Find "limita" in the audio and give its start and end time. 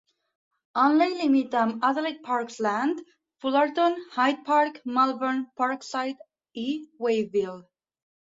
1.17-1.59